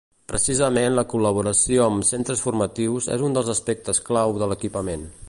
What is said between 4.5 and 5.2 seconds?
l’equipament.